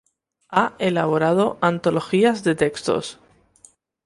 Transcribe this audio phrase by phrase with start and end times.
[0.49, 3.19] Ha elaborado antologías de textos.